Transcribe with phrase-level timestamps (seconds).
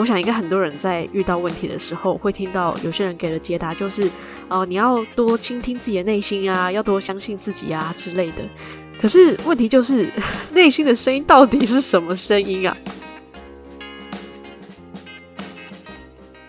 [0.00, 4.10] 我想，应该很多人在遇到问题的时候，会听到有些人给的解答就是：
[4.48, 8.36] 哦、你要多倾听自己的内心啊，要多相信自己啊之类的。
[8.98, 10.10] 可是问题就是，
[10.54, 12.74] 内心的声音到底是什么声音啊？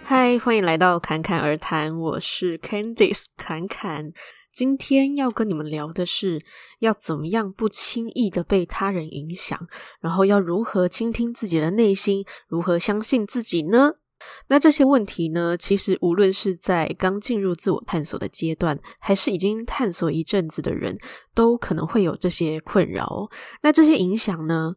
[0.01, 4.13] 嗨，欢迎来到侃侃而谈，我是 Candice 侃侃。
[4.51, 6.43] 今天要跟你们聊的是，
[6.79, 9.57] 要怎么样不轻易的被他人影响，
[10.01, 13.93] 然后要如何倾听自己的内心，如何相信自己呢？
[14.49, 20.97] 那这些问题呢，其实无论是在刚进入自我探索的阶段，还是已经探索一阵子的人，
[21.33, 23.29] 都可能会有这些困扰。
[23.63, 24.73] 那这些影响呢，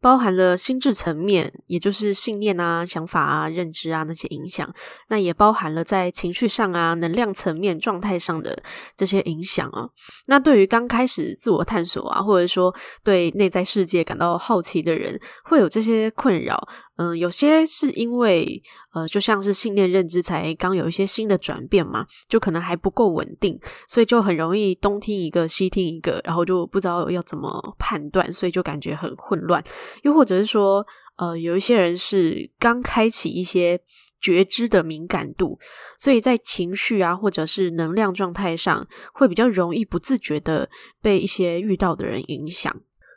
[0.00, 4.68] 包含了心智层面，也就是信念啊、想法啊、认知啊那些影响；
[5.08, 8.62] 那也包含了在情绪上啊、能量层面、状态上的
[8.96, 9.88] 这些影响啊。
[10.26, 16.68] 那对于刚开始自我探索啊，或者说对内在世界感到好奇的人，会有这些困扰。
[16.96, 18.62] 嗯，有些是因为
[18.94, 29.62] 呃，就像是信念认知才刚有一些新的转变嘛，就可能还不够稳定，所以就很容易东听一个西听一个，然后就不知道要怎么判断，所以就感觉很混乱。
[30.04, 30.86] 又或者是说，
[31.18, 33.78] 呃，有一些人是刚开启一些
[34.18, 35.58] 觉知的敏感度，
[35.98, 40.68] 所以在情绪啊，或者是能量状态上，会比较容易不自觉的
[41.02, 42.74] 被一些遇到的人影响。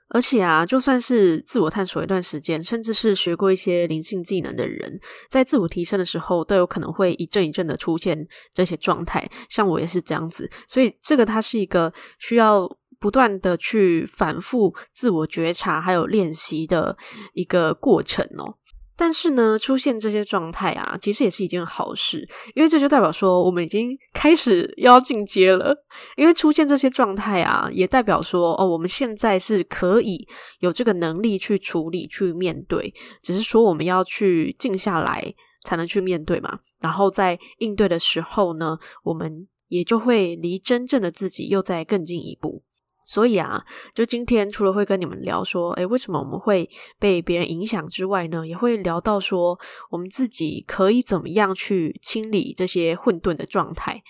[0.09, 9.29] 而且啊，就算是自我探索一段时间，甚至是学过一些灵性技能的人，在自我提升的时候，都有可能会一阵一阵的出现这些状态。
[9.49, 12.67] 像我也是这样子，所以这个它是一个需要
[12.99, 16.97] 不断的去反复自我觉察，还有练习的
[17.33, 18.55] 一个过程哦。
[18.99, 25.73] 但是呢，出现这些状态啊，其实也是一件好事，因为这就代表说我们已经开始要进阶了。
[26.17, 30.27] 因为出现这些状态啊，也代表说哦，我们现在是可以
[30.59, 36.59] 有这个能力去处理、去面对，只是说我们要去静下来才能去面对嘛。
[36.81, 42.61] 然后在应对的时候呢，我们也就会离真正的自己又再更进一步。
[43.03, 43.63] 所以啊，
[43.95, 49.57] 就今天除了会跟你们聊说，诶，为什么我们会被别人影响之外呢，也会聊到说，
[49.89, 54.03] 我们自己可以怎么样去清理这些混沌的状态，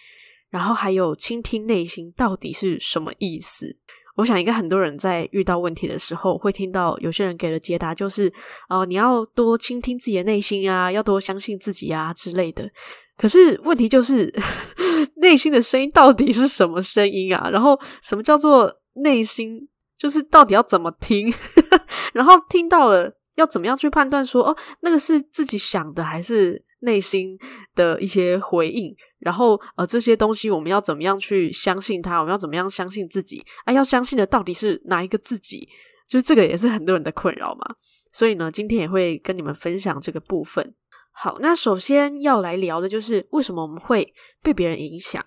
[0.49, 3.77] 然后还有倾听内心到底是什么意思。
[4.17, 8.29] 我想，应该很多人在遇到问题的时候，会听到有些人给的解答就是，
[8.67, 12.69] 哦、你要多倾听自己的内心啊，要多相信自己啊之类的。
[13.15, 14.29] 可是问题就是，
[15.21, 17.49] 内心的声音到底是什么声音啊？
[17.49, 18.75] 然后什么叫做？
[19.01, 19.67] 内心
[19.97, 21.31] 就是到底要怎么听，
[22.13, 27.37] 然后听到了要怎么样去判断说哦，那个是自己想的还是内心
[27.75, 28.95] 的一些回应？
[29.19, 32.19] 然后呃，这些东西我们要怎么样去相信它？
[32.19, 33.43] 我们要怎么样相信自己？
[33.65, 35.67] 啊，要相信的到底是哪一个自己？
[36.07, 37.75] 就是这个也是很多人的困扰嘛。
[38.13, 40.73] 所以呢，今天也会跟你们分享这个部分。
[41.11, 45.23] 好，那首先要来聊的就是为什么我们会被别人影响？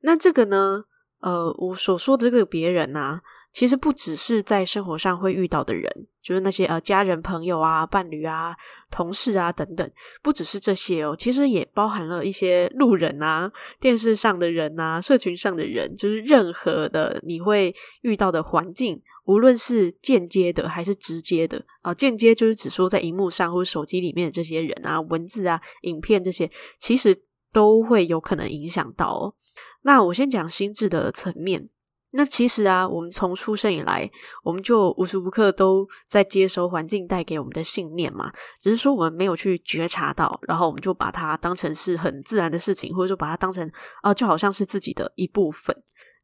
[0.00, 0.84] 那这个呢？
[1.24, 3.18] 呃，我所说的这个别人啊，
[3.50, 5.90] 其实不只是在生活上会遇到的人，
[6.22, 8.54] 就是那些呃家人、朋友啊、伴侣啊、
[8.90, 9.90] 同事啊等等，
[10.22, 27.16] 不只是这些哦，其实也包含了一些路人啊、电视上的人啊、社群上的人，就是任何的你会遇到的环境，无论是间接的还是直接的啊，间接就是指说在荧幕上或者手机里面的这些人啊、文字啊、影片这些，其实
[27.50, 29.34] 都会有可能影响到哦。
[29.82, 31.68] 那我先讲心智的层面。
[32.16, 34.08] 那其实啊，我们从出生以来，
[34.44, 38.32] 我们就无时无刻都在接收环境带给我们的信念嘛。
[38.60, 43.68] 只是说我们没有去觉察到，然后我们就把它当成是很自然的事情，或者说把它当成
[44.00, 45.76] 啊、就好像是自己的一部分。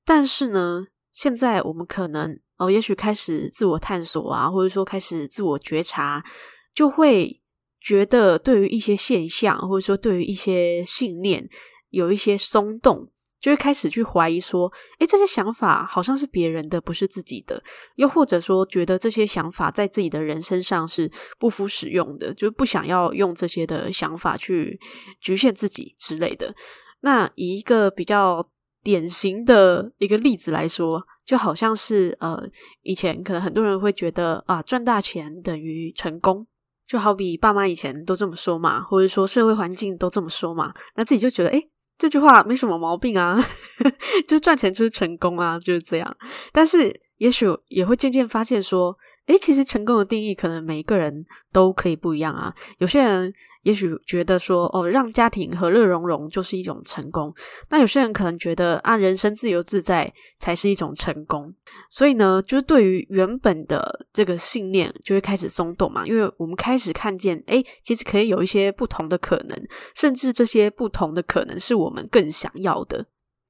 [0.05, 6.25] 但是呢，现在我们可能哦、也许开始自我探索啊，或者说开始自我觉察，
[6.73, 7.41] 就会
[7.81, 11.49] 觉得对于一些现象，或者说对于一些信念，
[11.89, 13.11] 有一些松动。
[13.41, 17.63] 就会开始去怀疑说，诶，这些想法好像是别人的，不是自己的。
[17.97, 24.79] 又或者说，觉得这些想法在自己的人身上是不敷使用的，就不想要用这些的想法去
[25.21, 26.55] 局限自己之类的。
[27.01, 28.47] 那以一个比较
[28.83, 32.39] 典型的一个例子来说，就好像是呃，
[32.83, 36.47] 以前可能很多人会觉得啊，赚大钱等于成功，
[36.87, 43.39] 就好比爸妈以前都这么说嘛，或者说社会环境都这么说嘛，那自己就觉得诶这句话没什么毛病啊，
[44.27, 46.17] 就赚钱就是成功啊，就是这样。
[46.51, 48.97] 但是也许也会渐渐发现说，
[49.31, 52.53] 诶，其实成功的定义可能每个人都可以不一样啊。
[52.79, 53.33] 有些人
[53.63, 57.33] 也许觉得说，哦，让家庭和乐融融就是一种成功。
[57.69, 61.55] 那有些人可能觉得啊，人生自由自在才是一种成功。
[61.91, 66.07] 所以呢，就是对于原本的这个信念，就会开始松动嘛。
[66.07, 69.57] 因为我们开始看见，诶，其实可以有一些不同的可能，
[69.95, 73.07] 甚至这些不同的可能是我们更想要的。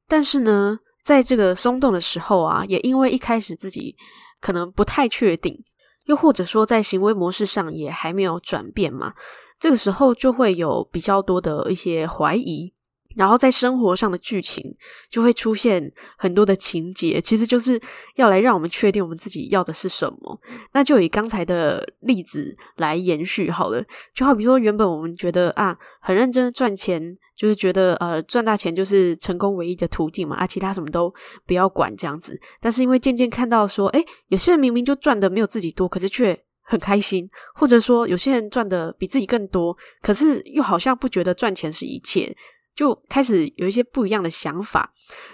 [0.06, 3.94] 但是呢，在这个松动的时候啊，也因为一开始自己
[4.40, 5.62] 可能不太确定。
[6.04, 9.14] 又或者说，在行为模式上也还没有转变嘛，
[9.58, 12.72] 这个时候就会有比较多的一些怀疑。
[13.16, 14.64] 然后在生活上的剧情
[15.10, 17.80] 就会出现很多的情节，其实就是
[18.16, 20.40] 要来让我们确定我们自己要的是什么。
[20.72, 23.84] 那就以刚才的例子来延续好了，
[24.14, 31.12] 就好比说原本我们觉得啊，很认真的赚钱，就是觉得呃赚大钱就是成功唯一的途径嘛，啊其他什么都
[31.46, 32.40] 不要管这样子。
[32.60, 42.36] 但是因为渐渐看到说，诶，有些人明明就赚的没有自己多，可是却很开心，或者说有些人赚的比自己更多，可是又好像不觉得赚钱是一切。
[42.74, 44.92] 就开始有一些不一样的想法，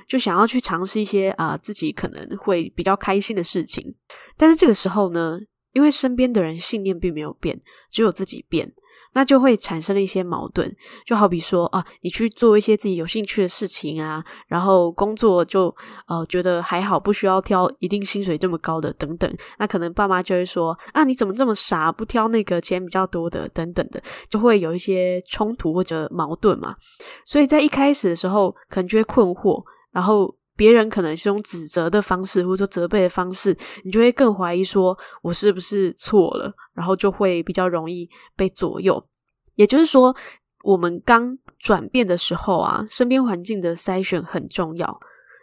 [0.08, 3.94] 就想要去尝试一些啊、自己可能会比较开心的事情。
[4.36, 5.38] 但是这个时候呢，
[5.72, 7.60] 因为身边的人信念并没有变，
[7.90, 8.72] 只有自己变。
[9.16, 10.70] 那就会产生了一些矛盾，
[11.06, 15.74] 就好比说啊，你去做一些自己有兴趣的事情啊，然后工作就
[16.06, 19.34] 呃觉得还好，不需要挑一定薪水这么高的等等。
[19.58, 26.74] 那可能爸妈就会说啊，你怎么这么傻，不挑那个钱比较多的等等的，就会有一些冲突或者矛盾嘛。
[27.24, 30.36] 所以在一开始的时候，可能就会困惑，然后。
[30.56, 39.06] 别人可能是用指责的方式，或者说责备的方式，你就会更怀疑说，我是不是错了，然后就会比较容易被左右。
[39.54, 40.14] 也就是说，
[40.64, 44.98] 我们刚转变的时候啊，身边环境的筛选很重要。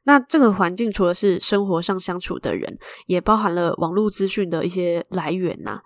[0.06, 2.77] 那这个环境除了是生活上相处的人，
[3.07, 5.80] 也包含了网络资讯的一些来源呐。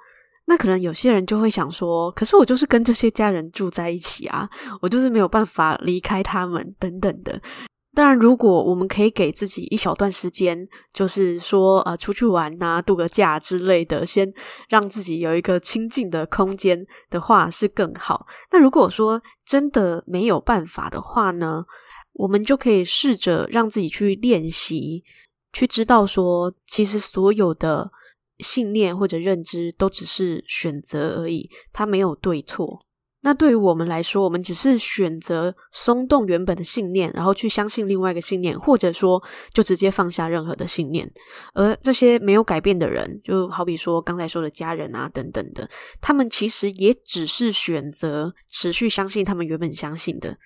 [0.50, 4.50] 那可能有些人就会想说，可是我就是跟这些家人住在一起啊，
[4.82, 7.40] 我就是没有办法离开他们等等的。
[7.98, 10.56] 当然，如果我们可以给自己一小段时间，
[10.94, 14.32] 就是说，呃，出去玩啊，度个假之类的，先
[14.70, 18.28] 让自己有一个清静的空间的话，是更好。
[18.52, 21.66] 那如果说真的没有办法的话呢，
[22.14, 25.04] 我们就可以试着让自己去练习，
[25.52, 27.90] 去知道说，其实所有的
[28.38, 32.80] 信念或者认知都只是选择而已，它没有对错。
[33.22, 39.22] 那对于我们来说，我们只是选择松动原本的信念，然后去相信另外一个信念，或者说
[39.52, 41.12] 就直接放下任何的信念。
[41.54, 45.68] 而这些没有改变的人，就好比说刚才说的家人啊等等的，
[46.00, 50.38] 他们其实也只是选择持续相信他们原本相信的。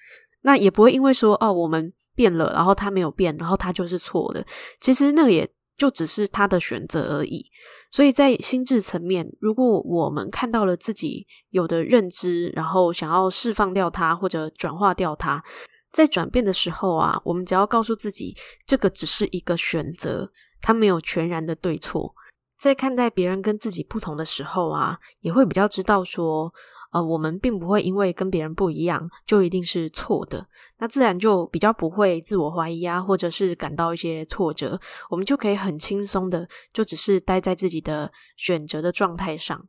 [0.42, 4.44] 那也不会因为说哦，我们变了，然后他没有变，然后他就是错的。
[4.80, 5.48] 其实那个也
[5.78, 7.46] 就只是他的选择而已。
[7.92, 15.44] 所以在心智层面，如果我们看到了自己有的认知，然后想要释放掉它或者转化掉它，
[15.92, 18.34] 在转变的时候啊，我们只要告诉自己，
[18.66, 22.16] 这个只是一个选择，它没有全然的对错。
[22.58, 26.54] 在看待别人跟自己不同的时候啊，也会比较知道说，
[26.94, 30.48] 呃，我们并不会因为跟别人不一样，就一定是错的。
[30.82, 34.82] 那自然就比较不会自我怀疑啊，或者是感到一些挫折，
[35.12, 39.68] 我们就可以很轻松的，就只是待在自己的选择的状态上。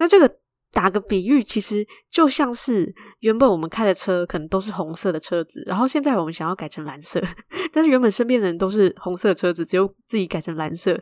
[0.00, 0.38] 那这个
[0.72, 7.22] 打个比喻，其实就像是原本我们开的车可能都是红色的车子，然后现在我们想要改成蓝色，
[7.72, 11.00] 但是原本身边的人都是红色车子，只有自己改成蓝色，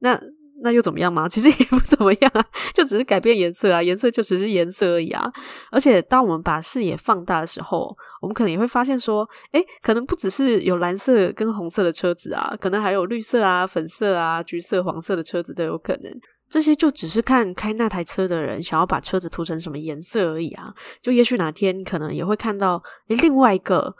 [0.00, 0.20] 那。
[0.62, 1.26] 那又怎么样吗？
[1.30, 2.44] 其实也不怎么样啊，
[2.74, 5.30] 就只是改变颜色啊，颜色就只是颜色而已啊。
[5.70, 16.12] 而且，当我们把视野放大的时候，我们可能也会发现说，诶，可能不只是有蓝色跟红色的车子啊，可能还有绿色啊、粉色啊、橘色、黄色的车子都有可能。
[16.50, 20.72] 这些就只是看开那台车的人想要把车子涂成什么颜色而已啊。
[21.02, 23.94] 就也许哪天可能也会看到另外一个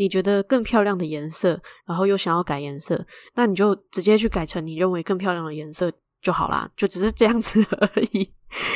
[0.00, 3.04] 你觉得更漂亮的颜色，然后又想要改颜色，
[3.34, 5.92] 那你就直接去改成你认为更漂亮的颜色
[6.22, 7.62] 就好啦，就只是这样子
[7.94, 8.32] 而已。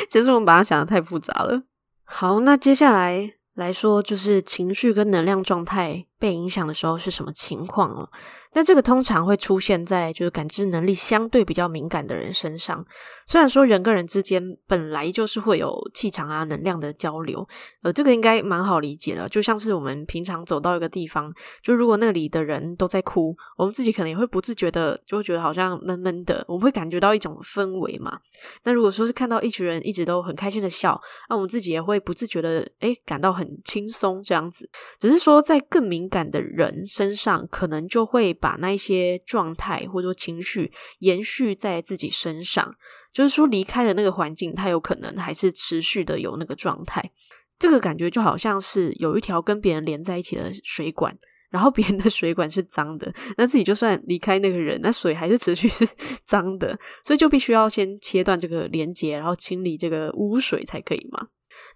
[0.07, 1.63] 其实我们把它想的太复杂了。
[2.03, 8.07] 好，那接下来来说就是情绪跟能量状态被影响的时候是什么情况了？
[8.55, 12.85] 那这个通常会出现在就是感知能力相对比较敏感的人身上。
[13.27, 17.45] 虽然说人跟人之间本来就是会有气场啊、能量的交流，
[17.83, 19.27] 呃，这个应该蛮好理解的。
[19.27, 28.17] 就像是我们平常走到一个地方，就如果那里的人都在哭，我们自己可能也会不自觉的就会觉得好像闷闷的，我们会感觉到一种氛围嘛。
[28.63, 30.97] 那如果说是看到一群人一直都很开心的笑，
[31.29, 34.69] 那我们自己也会不自觉的诶感到很轻松这样子。
[34.97, 38.33] 只是说在更敏感的人身上，可能就会。
[38.45, 42.75] 把那一些状态或者说情绪延续在自己身上，
[43.11, 47.09] 就是说离开了那个环境，他有可能还是持续的有那个状态。
[47.57, 51.17] 这个感觉就好像是有一条跟别人连在一起的水管，
[51.49, 55.87] 然后别人的水管是脏的，那自己就算离开那个人，那水还是持续 是
[56.23, 61.29] 脏的，所以就必须要先切断这个连接，然后清理这个污水才可以嘛。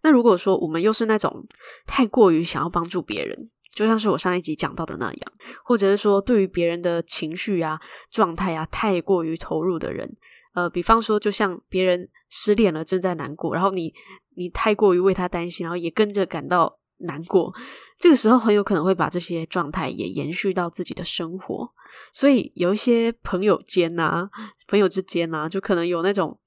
[0.03, 1.47] 那如果说我们又是那种
[1.87, 3.49] 太过于想要帮助别人，
[3.79, 5.31] 就像是我上一集讲到的那样，
[5.63, 7.79] 或者是说对于别人的情绪啊、
[8.11, 10.17] 状态啊太过于投入的人，
[10.53, 13.93] 呃，比方说就像别人失恋了正在难过，然后你
[14.35, 17.53] 你太过于为他担心，然后也跟着感到难过，
[17.97, 21.73] 这个时候很有可能会把这些状态也延续到自己的生活。
[22.11, 24.29] 所以有一些朋友间啊，
[24.67, 26.37] 朋友之间啊，就可能有那种。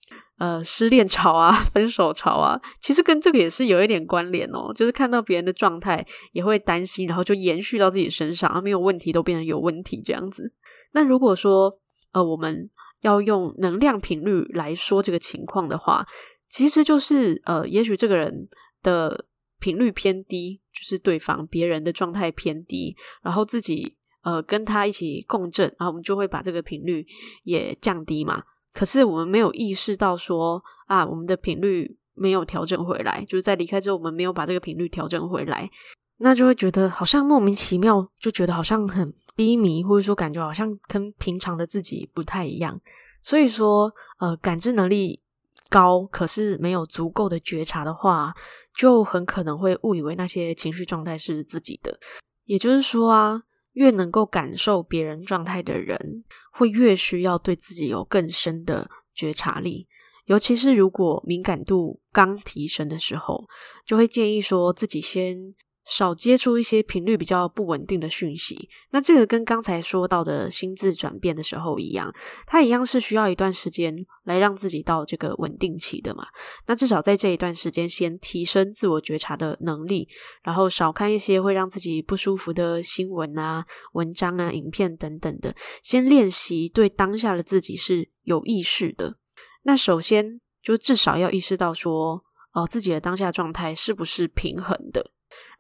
[0.42, 4.72] 呃，失恋潮啊， 分手潮啊，其实跟这个也是有一点关联哦。
[4.74, 10.52] 就是看到别人的状态，也会担心，然后就延续到自己身上，没有问题都变成有问题这样子。
[10.94, 11.78] 那如果说，
[12.10, 12.68] 呃，我们
[13.02, 16.04] 要用能量频率来说这个情况的话，
[16.48, 18.48] 其实就是，呃，也许这个人
[18.82, 19.26] 的
[19.60, 27.06] 频率偏低，就是对方别人的状态偏低，然后自己呃跟他一起共振，然后我们就会把这个频率
[27.44, 28.42] 也降低嘛。
[28.72, 35.70] 可是我们没有意识到说啊，我们的频率没有调整回来，就是在离开之后，我们没有把这个频率调整回来，
[36.18, 42.80] 那就会觉得好像莫名其妙，就觉得好像很低迷，或者说感觉好像跟平常的自己不太一样。
[43.22, 45.20] 所以说，呃，感知能力
[45.68, 48.34] 高，可是没有足够的觉察的话，
[48.76, 51.98] 就很可能会误以为那些情绪状态是自己的。
[52.44, 59.88] 也就是说啊，越能够感受别人状态的人，会越需要对自己有更深的觉察力，
[60.26, 63.48] 尤其是如果敏感度刚提升的时候，
[63.84, 65.54] 就会建议说自己先
[65.84, 68.68] 少接触一些频率比较不稳定的讯息。
[68.90, 72.12] 那这个跟刚才说到的心智转变的时候一样，
[72.46, 76.24] 它一样是需要一段时间来让自己到这个稳定期的嘛。
[76.66, 80.08] 那至少在这一段时间，先提升自我觉察的能力，
[80.42, 89.16] 然后少看一些会让自己不舒服的新闻啊、文章啊、影片等等的，先练习对当下的自己是有意识的。
[89.64, 92.22] 那首先就至少要意识到说，
[92.52, 95.10] 哦、自己的当下状态是不是平衡的。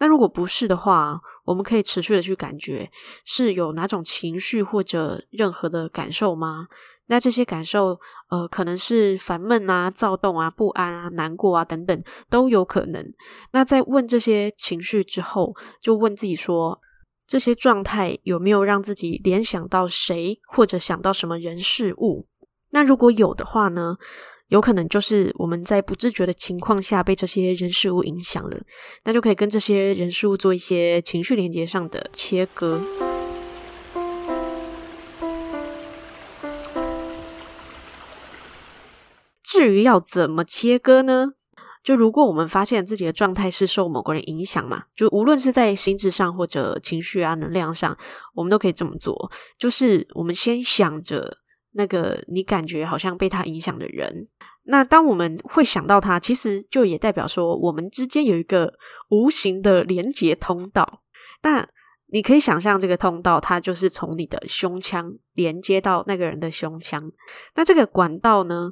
[0.02, 2.90] 那如果不是的话，我们可以持续的去感觉
[3.24, 6.66] 是有哪种情绪或者任何的感受吗？
[7.06, 13.14] 那这些感受，呃，可能是烦闷啊、躁动啊、不安啊、难过啊等等都有可能。
[13.52, 16.80] 那在问这些情绪之后，就问自己说，
[17.28, 22.26] 这些状态有没有让自己联想到谁，或者想到什么人事物？
[22.70, 23.98] 那如果有的话呢？
[24.52, 28.60] 有可能就是我们在不自觉的情况下被这些人事物影响了，
[29.02, 32.78] 那就可以跟这些人事物做一些情绪连接上的切割。
[39.42, 41.28] 至于要怎么切割呢？
[41.82, 47.96] 就如果我们发现自己的状态是受某个人影响嘛，就无论是在心智上或者情绪啊、能量上，
[48.34, 49.32] 我们都可以这么做。
[49.58, 51.38] 就是我们先想着。
[51.72, 54.28] 那个你感觉好像被他影响的人，
[54.64, 58.72] 那当我们会想到他，其实就也代表说我们之间有一个
[59.10, 61.02] 无形的连接通道。
[61.42, 61.68] 那
[62.06, 67.10] 你可以想象这个通道，它就是从你的胸腔连接到那个人的胸腔。
[67.54, 68.70] 那这个管道呢，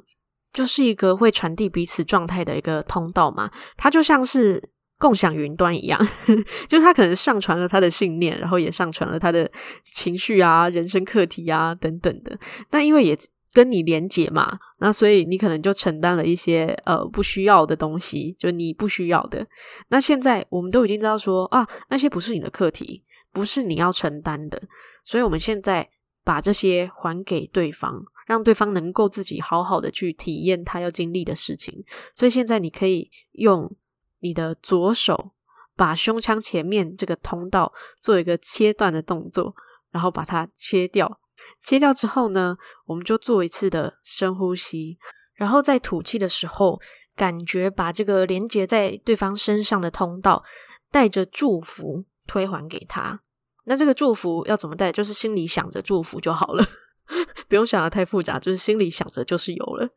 [0.53, 4.71] 就是一个会传递彼此状态的一个通道嘛，它就像是。
[5.01, 5.99] 共享云端一样，
[6.69, 9.51] 就是他可能上传了他的信念，然后也上传了他的
[9.83, 12.37] 情绪啊、人生课题啊等等的。
[12.69, 13.17] 那因为也
[13.51, 19.43] 跟你连结嘛，那所以你可能就承担了一些呃不需要的东西，就你不需要的。
[19.89, 23.03] 那现在我们都已经知道说啊，那些不是你的课题，
[23.33, 24.61] 不是你要承担的。
[25.03, 25.89] 所以我们现在
[26.23, 31.83] 把这些还给对方，让对方能够自己好好的去体验他要经历的事情。
[32.13, 33.75] 所以现在你可以用。
[34.21, 35.31] 你的左手
[35.75, 39.55] 把胸腔前面这个通道做一个切断的动作，
[39.91, 41.19] 然后把它切掉。
[41.63, 44.97] 切掉之后呢，我们就做一次的深呼吸，
[45.33, 46.79] 然后在吐气的时候，
[47.15, 50.43] 感觉把这个连接在对方身上的通道
[50.91, 53.19] 带着祝福推还给他。
[53.63, 54.91] 那这个祝福要怎么带？
[54.91, 56.63] 就是心里想着祝福就好了，
[57.49, 59.89] 不用想得太复杂，就是心里想着就是有了。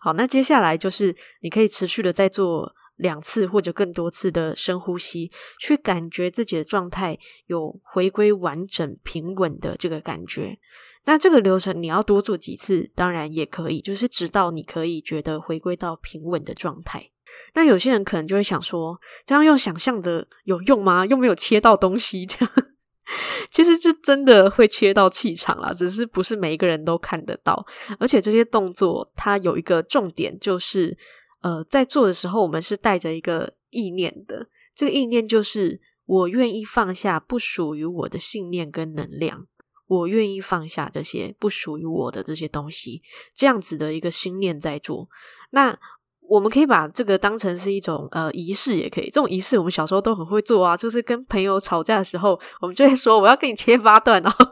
[0.00, 2.72] 好，那接下来就是你可以持续的在做。
[3.02, 5.30] 两次或者更多次的深呼吸，
[5.60, 10.58] 去感觉自己的状态有回归完整平稳的这个感觉。
[11.04, 17.10] 那这个流程你要多做几次，当然也可以，就是直到你可以觉得回归到平稳的状态。
[17.54, 21.04] 那有些人可能就会想说，这样用想象的有用吗？
[21.04, 22.54] 又没有切到东西，这样
[23.50, 27.66] 其实这真的会切到气场啦，只是不是每一个人都看得到。
[27.98, 30.96] 而且这些动作它有一个重点，就是
[31.42, 34.48] 呃，在做的时候，我们是带着一个意念的。
[34.74, 39.46] 这个意念就是我愿意放下不属于我的信念跟能量，
[39.86, 43.02] 我愿意放下这些不属于我的这些东西，
[43.34, 45.08] 这样子的一个心念在做。
[45.50, 45.78] 那
[46.20, 49.04] 我们可以把这个当成是一种呃仪式，也可以。
[49.10, 54.46] 这种仪式我们小时候都很会做啊，就是跟朋友吵架的时候，我们就会说我要跟你切八段，然 后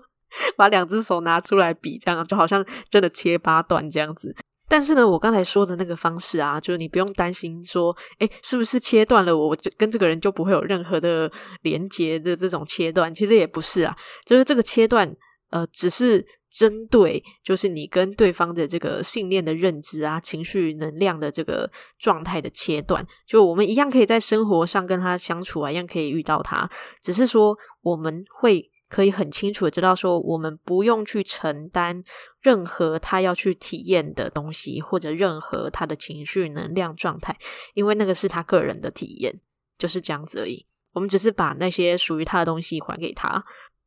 [0.56, 4.37] 把两只手拿出来比，这样就好像真的切八段这样子。
[4.71, 11.31] 但是呢，我刚才说的那个方式啊，就是你不用担心说，诶，是不是切断了，我就跟这个人就不会有任何的
[11.62, 15.12] 连接的这种切断，其实也不是啊，就是这个切断，
[15.50, 16.25] 呃，只是。
[16.53, 26.69] 针对就是你跟对方的这个信念的认知啊，情绪能量的这个状态的切断，就我们一样可以在生活上跟他相处啊，一样可以遇到他，
[27.00, 32.04] 只是说我们会可以很清楚的知道说，我们不用去承担
[32.42, 37.35] 任何他要去体验的东西，或者任何他的情绪能量状态，
[37.73, 39.40] 因为那个是他个人的体验，
[39.78, 40.66] 就是这样子而已。
[40.92, 43.42] 我们只是把那些属于他的东西还给他，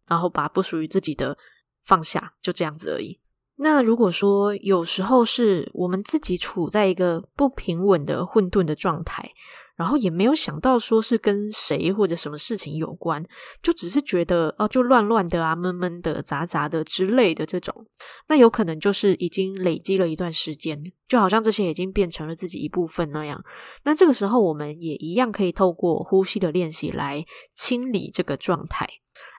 [0.07, 1.37] 然后把不属于自己的。
[1.85, 3.19] 放下，就这样子而已。
[3.57, 9.29] 那如果说有时候是我们自己处在一个不平稳的混沌的状态，
[9.75, 13.23] 然后也没有想到说是跟谁或者什么事情有关，
[13.61, 17.85] 就只是觉得哦，就乱乱的啊，闷闷的、杂杂的之类的这种，
[18.27, 23.43] 那有可能就是已经累积了一段时间，就好像这些已经变成了自己一部分那样。
[23.83, 27.25] 那这个时候，我们也一样可以透过呼吸的练习来
[27.55, 28.87] 清理这个状态。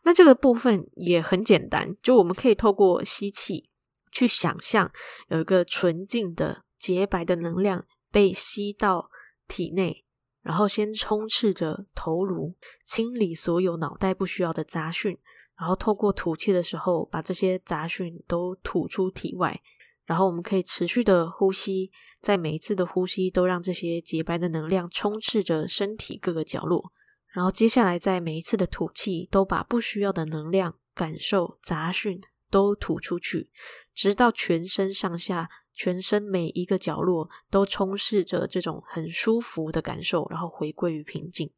[0.04, 3.70] 那这个部分也很简单，就我们可以透过吸气
[4.12, 4.90] 去想象
[5.28, 9.08] 有一个纯净的洁白的能量被吸到
[9.48, 10.03] 体内，
[10.44, 15.18] 然后先充斥着头颅，清理所有脑袋不需要的杂讯，
[15.58, 19.58] 然后透过吐气的时候把这些杂讯都吐出体外，
[20.04, 26.92] 然后我们可以持续的呼吸，在每一次的呼吸都让这些洁白的能量充斥着身体各个角落。
[27.32, 32.20] 然后接下来，在每一次的吐气，都把不需要的能量、感受、杂讯
[32.50, 33.50] 都吐出去，
[33.94, 41.50] 直到全身上下、全身每一个角落都充斥着这种很舒服的感受，然后回归于平静。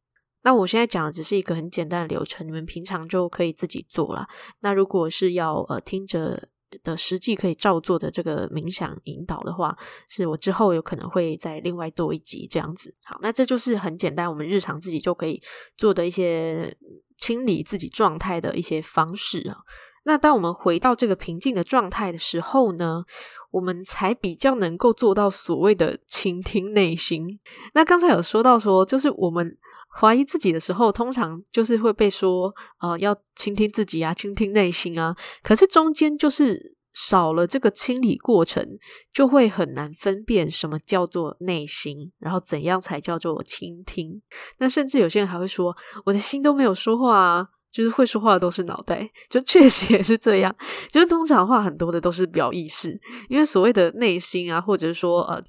[0.43, 4.27] 那我现在讲的只是一个很简单的流程，你们平常就可以自己做了。
[4.59, 6.49] 那如果是要呃听着。
[6.83, 9.77] 的实际可以照做的这个冥想引导的话，
[10.09, 12.93] 是我之后有可能会再另外做一集这样子。
[13.05, 15.41] 好，那这就是很简单，我们日常自己就可以
[15.77, 16.75] 做的一些
[17.15, 19.59] 清理自己状态的一些方式啊。
[20.03, 23.05] 那当我们回到这个平静的状态的时候呢，
[23.51, 27.39] 我们才比较能够做到所谓的倾听内心。
[27.73, 29.57] 那刚才有说到说，就是我们。
[29.99, 35.15] 怀疑自己的时候，通常就是会被说，呃，要倾听自己啊，倾听内心啊。
[35.41, 38.63] 可是中间就是少了这个清理过程，
[39.11, 44.21] 就会很难分辨什么叫做内心，然后怎样才叫做倾听。
[44.59, 49.09] 那甚至有些人还会说，我的心都没有说话啊，就是会说话的都是脑袋。
[49.29, 50.55] 就确实也是这样，
[50.91, 52.99] 就是通常话很多的都是表意识，
[53.29, 55.43] 因为所谓的内心啊，或者是说呃。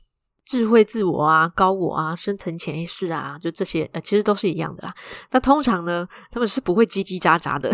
[0.50, 4.94] 智慧自我啊，高我啊，深层潜意识啊，就这些，呃，其实都是一样的啦。
[5.30, 7.70] 那通常呢，他们是不会叽叽喳喳的，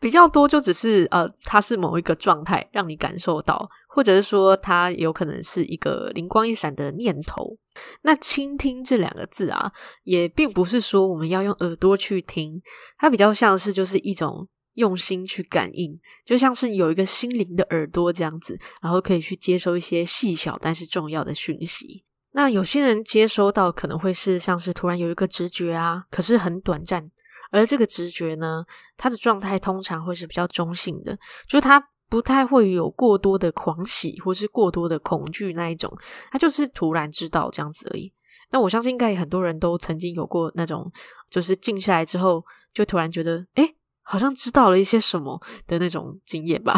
[0.00, 7.56] 比较多就只是呃，它是某一个状态让你感受到，或者是说它有可能是一个灵光一闪的念头。
[8.02, 12.60] 那倾听这两个字啊，也并不是说我们要用耳朵去听，
[12.98, 14.48] 它比较像是就是一种。
[14.74, 22.02] 用心去感应，就像是有一个心灵的耳朵这样子，然后可以去接收一些细小但是重要的讯息。
[22.32, 27.08] 那有些人接收到可能会是像是突然有一个直觉啊，可是很短暂。
[27.54, 28.64] 而这个直觉呢，
[28.96, 31.16] 它的状态通常会是比较中性的，
[31.48, 35.96] 就是它不太会有过多的狂喜或是过多的恐惧那一种，
[36.32, 38.12] 它就是突然知道这样子而已。
[38.50, 40.90] 那我相信应该很多人都曾经有过那种，
[41.30, 43.76] 就是静下来之后就突然觉得，诶。
[44.04, 46.74] 好像知道了一些什么的那种经验吧，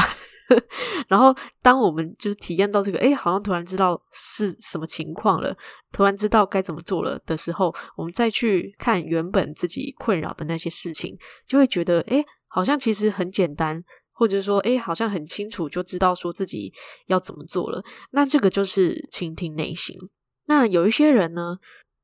[1.08, 5.54] 然后当我们就是体验到这个，诶，好像突然知道是什么情况了，
[5.92, 16.72] 突然知道该怎么做了的时候，我们再去看原本自己困扰的那些事情，就会觉得，诶，好像其实很简单，或者说，诶，好像很清楚就知道说自己
[17.06, 17.82] 要怎么做了。
[18.12, 19.98] 那这个就是倾听内心。
[20.46, 21.56] 那有一些人呢，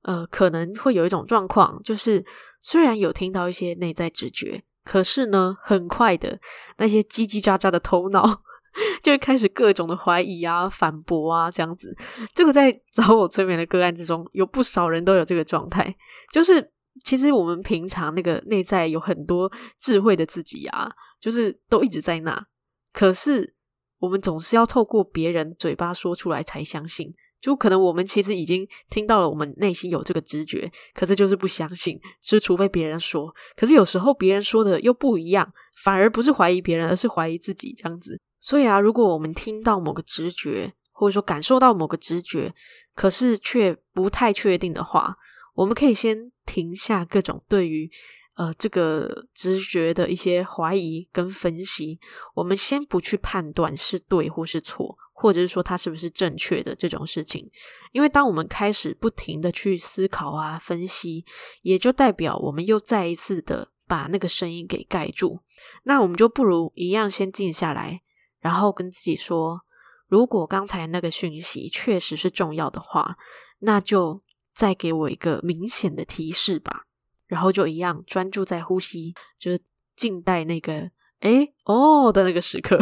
[0.03, 2.25] 呃，可能会有一种状况，就是
[2.61, 4.65] 虽然有听到一些内在直觉。
[4.85, 6.39] 可是呢，很快的
[6.79, 8.43] 那些叽叽喳喳的头脑
[9.03, 11.95] 就会开始各种的怀疑啊、反驳啊，这样子。
[12.35, 15.95] 这个在找我催眠的个案之中，有不少人都有这个状态，
[16.33, 16.73] 就是
[17.05, 20.91] 其实我们平常那个内在有很多智慧的自己啊，
[21.21, 22.47] 就是都一直在那，
[22.93, 23.55] 可是
[23.99, 27.13] 我们总是要透过别人嘴巴说出来才相信。
[27.43, 33.35] 就可能我们其实已经听到了，我们内心有这个直觉，可是就是不相信，是除非别人说。
[33.57, 35.53] 可是有时候别人说的又不一样，
[35.83, 38.19] 反而不是怀疑别人，而是怀疑自己这样子。
[38.39, 42.55] 所以啊，如果我们听到某个直觉，或者说感受到某个直觉，
[42.95, 45.17] 可是却不太确定的话，
[45.55, 47.91] 我们可以先停下各种对于
[48.35, 51.99] 呃这个直觉的一些怀疑跟分析，
[52.35, 54.99] 我们先不去判断是对或是错。
[55.15, 57.49] 或者是说它是不是正确的这种事情，
[57.93, 61.25] 因为当我们开始不停的去思考啊、分析，
[61.61, 65.39] 也就代表我们又再一次的把那个声音给盖住。
[65.85, 68.03] 那我们就不如一样先静下来，
[68.41, 69.61] 然后跟自己说：
[70.09, 73.17] 如果刚才那个讯息确实是重要的话，
[73.61, 74.21] 那就
[74.53, 76.87] 再给我一个明显的提示吧。
[77.33, 79.59] 然后就一样专注在呼吸，就是
[79.97, 80.91] 静待那个
[81.21, 82.79] 诶哦的那个时刻。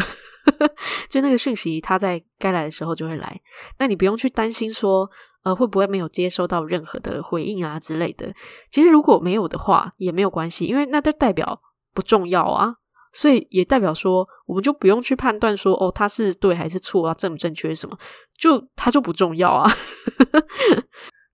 [1.09, 3.41] 就那个讯息，它在该来的时候就会来。
[3.79, 5.09] 那你不用去担心说，
[5.45, 8.35] 呃，会不会没有接收到任何的回应啊之类的。
[8.71, 11.63] 其实如果没有的话，也没有关系，因为那都代表
[11.95, 12.75] 不重要啊。
[13.13, 17.97] 所以也代表说，我们就不用去判断说，哦，它是对还是错啊，正不正确什么，
[18.37, 19.71] 就它就不重要啊。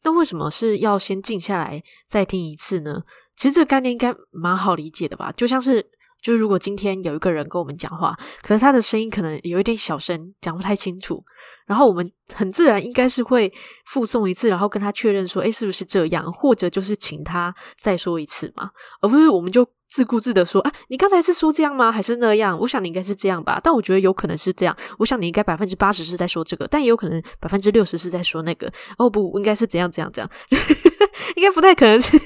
[0.07, 3.03] 那为什么是要先静下来再听一次呢？
[3.35, 5.85] 其实这个概念应该蛮好理解的吧，就像是。
[6.23, 11.23] 就如果今天有一个人跟我们讲话，可是他的声音可能有一点小声，讲不太清楚，
[11.67, 13.53] 然后我们很自然应该是会
[13.87, 16.33] 复送一次，然后跟他确认说，诶，是不是这样？
[16.33, 21.91] 或者就是请他再说一次嘛，而不是我们就自顾自的说，啊，你刚才是说这样吗？
[21.91, 22.59] 还是那样？
[22.59, 24.77] 我想你应该是这样吧，但我觉得有可能是这样。
[24.99, 28.73] 我想你应该百分之八十是在说这个，但也有可能百分之六十是在说那个。
[28.99, 30.31] 哦不，应该是怎样怎样怎样，
[31.37, 32.19] 应该不太可能是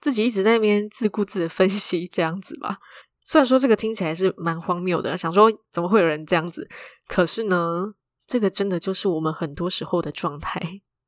[0.00, 2.78] 自己一直在那边自顾自的分析这样子吧。
[3.24, 6.68] 虽然说这个听起来是蛮荒谬的，想说怎么会有人这样子？
[7.08, 7.86] 可是呢，
[8.32, 10.58] 这个真的就是我们很多时候的状态。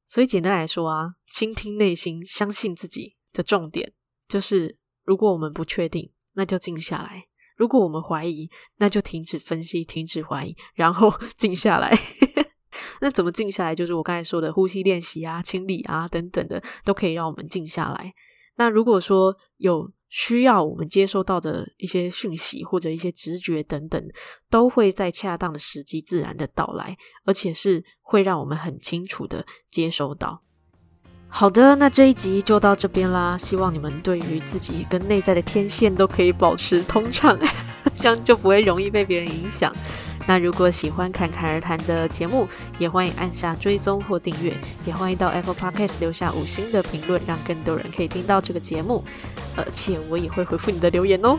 [0.07, 3.95] 所以简单来说啊，倾听内心，相信自己的重点
[4.29, 7.23] 就是：如果我们不确定，那就静下来；
[7.57, 11.99] 如果我们怀疑，那就停止分析，停止怀疑，然后 静下来。
[13.01, 13.75] 那怎么静下来？
[13.75, 18.13] 就是我刚才说的呼吸练习啊、清理啊等等的，都可以让我们静下来。
[18.57, 24.01] 那如果说有需要我们接收到的一些讯息或者一些直觉等等，
[24.49, 30.41] 都会在恰当的时机自然的到来，而且是会让我们很清楚的接收到。
[31.27, 33.37] 好的，那这一集就到这边啦。
[33.37, 37.37] 希望你们对于自己跟内在的天线都可以保持通畅，
[37.99, 39.75] 这样就不会容易被别人影响。
[40.27, 44.55] 那如果喜欢侃侃而谈的节目，也欢迎按下追踪或订阅，
[44.87, 49.05] 也欢迎到 Apple Podcast 留下五星的评论，让更多人可以听到这个节目。
[49.57, 51.39] 而且我也会回复你的留言哦。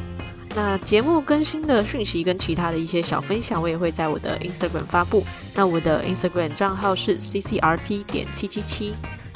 [0.56, 5.22] 那节目更新的讯息跟其他的一些小分享，我也会在我的 Instagram 发布。
[5.54, 8.94] 那我的 Instagram 账号是 ccrt 点七七七。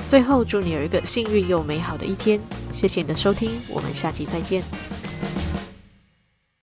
[0.07, 2.39] 最后祝你有一个幸运又美好的一天。
[2.71, 4.63] 谢谢你的收听，我们下期再见。